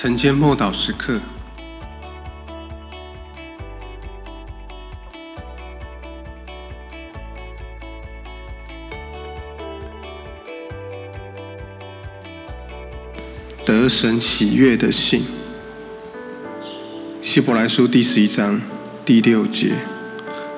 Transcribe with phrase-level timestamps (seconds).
[0.00, 1.20] 晨间默祷时刻，
[13.66, 15.24] 得神喜悦的信。
[17.20, 18.60] 希伯来书第十一章
[19.04, 19.72] 第六节：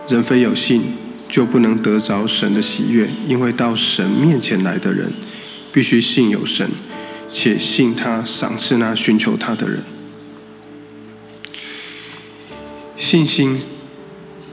[0.07, 0.83] 人非有信，
[1.31, 5.11] 就不能得着神的喜悦，因为到神面前来的人，
[5.73, 6.69] 必须信有神。
[7.33, 9.85] 且信他赏赐那寻求他的人。
[12.97, 13.63] 信心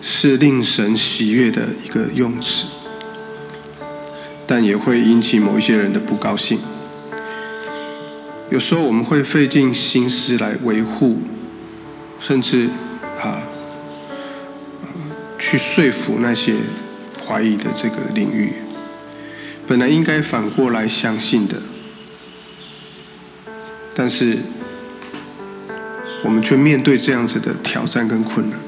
[0.01, 2.65] 是令神喜悦的一个用词，
[4.47, 6.59] 但也会引起某一些人的不高兴。
[8.49, 11.19] 有时候我们会费尽心思来维护，
[12.19, 12.69] 甚至
[13.21, 13.41] 啊，
[15.37, 16.55] 去说服那些
[17.27, 18.53] 怀疑的这个领域，
[19.67, 21.61] 本来应该反过来相信的。
[23.99, 24.37] 但是，
[26.23, 28.59] 我们却面对这样子的挑战跟困难。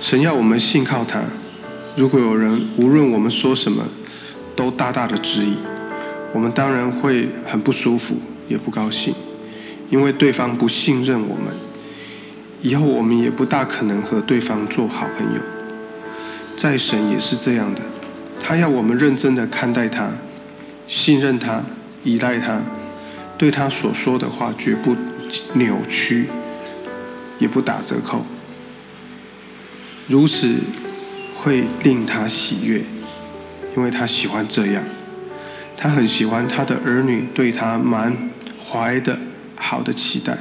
[0.00, 1.20] 神要我们信靠他。
[1.94, 3.84] 如果有人无论我们说什么，
[4.56, 5.56] 都大大的质疑，
[6.32, 8.16] 我们当然会很不舒服，
[8.48, 9.12] 也不高兴，
[9.90, 11.52] 因为对方不信任我们，
[12.62, 15.40] 以后我们也不大可能和对方做好朋友。
[16.56, 17.82] 在神也是这样的，
[18.40, 20.10] 他要我们认真的看待他，
[20.86, 21.62] 信任他，
[22.04, 22.62] 依赖他。
[23.40, 24.94] 对他所说的话绝不
[25.54, 26.26] 扭曲，
[27.38, 28.26] 也不打折扣，
[30.06, 30.56] 如此
[31.34, 32.82] 会令他喜悦，
[33.74, 34.84] 因为他喜欢这样，
[35.74, 38.14] 他很喜欢他的儿女对他满
[38.62, 39.18] 怀的
[39.56, 40.36] 好的期待。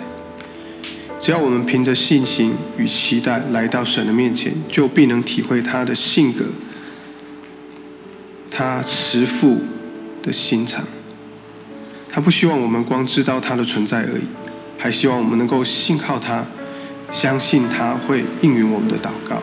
[1.17, 6.47] 只要我们凭着信心与期待来到神的面前，就必能体会他的性格，
[8.51, 9.59] 他慈父
[10.21, 10.83] 的心肠。
[12.11, 14.23] 他不希望我们光知道他的存在而已，
[14.77, 16.43] 还希望我们能够信靠他，
[17.11, 19.41] 相信他会应允我们的祷告，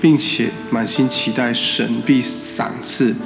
[0.00, 3.16] 并且满心期待神必赏赐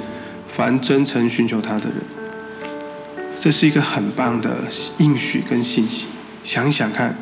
[0.47, 1.97] 凡真诚寻求他的人。
[3.37, 4.55] 这是一个很棒的
[4.99, 6.05] 应许跟信息。
[6.43, 7.17] 想一想看，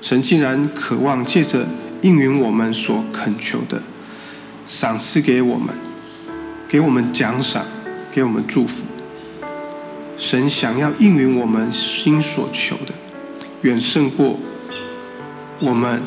[0.00, 1.66] 神竟然渴望借着
[2.02, 3.82] 应允我们所恳求的，
[4.64, 5.74] 赏赐给我们，
[6.68, 7.64] 给我们奖赏，
[8.10, 8.82] 给我们祝福。
[10.28, 12.92] 神想要应允我们心所求的，
[13.62, 14.40] 远胜过
[15.60, 16.02] 我们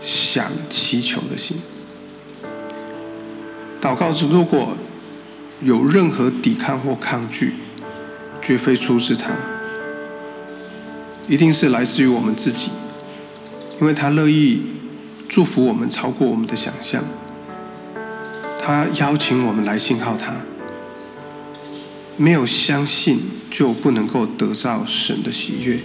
[0.00, 1.60] 想祈求的心。
[3.82, 4.76] 祷告时如果
[5.60, 7.54] 有任何抵抗或抗拒，
[8.40, 9.32] 绝非出自他，
[11.26, 12.70] 一定是来自于我们自己，
[13.80, 14.62] 因为他乐意
[15.28, 17.02] 祝福我们超过我们的想象，
[18.62, 20.32] 他邀请我们来信靠他。
[22.16, 25.78] 没有相信，就不能够得到神的喜悦。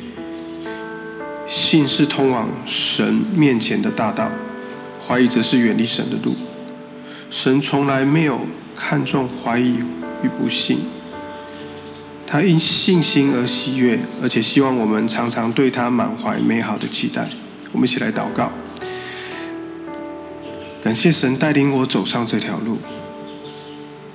[1.45, 4.31] 信是通往神面前的大道，
[5.05, 6.35] 怀疑则是远离神的路。
[7.29, 8.41] 神从来没有
[8.75, 9.79] 看重怀疑
[10.23, 10.79] 与不信，
[12.25, 17.29] 他因信心而喜悦，而且希望我们常常对他满怀美好的期待。
[17.73, 18.51] 我们一起来祷告，
[20.81, 22.77] 感谢神带领我走上这条路。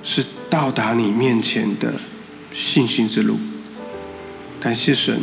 [0.09, 1.99] 是到达你面前的
[2.53, 3.37] 信心之路。
[4.57, 5.19] 感谢神，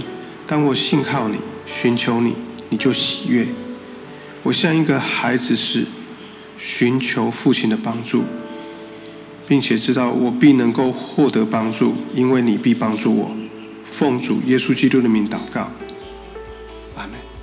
[0.47, 2.35] 当我信靠你、寻求你，
[2.69, 3.47] 你就喜悦。
[4.43, 5.87] 我像一个孩子似，
[6.59, 8.25] 寻求父亲的帮助，
[9.49, 13.35] 并且知道我必能够获得帮助，因为你必帮助我。
[13.83, 15.73] 奉主耶稣基督的名祷告，
[16.95, 17.34] 阿门。